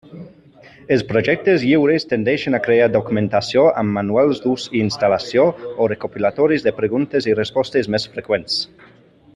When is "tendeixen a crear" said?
2.13-2.87